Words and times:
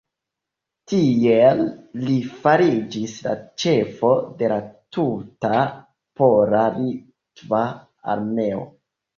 Tiel 0.91 1.59
li 2.07 2.15
fariĝis 2.45 3.13
la 3.27 3.35
ĉefo 3.65 4.11
de 4.41 4.49
la 4.55 4.59
tuta 4.97 5.61
pola-litva 6.23 7.63
armeo. 8.17 8.69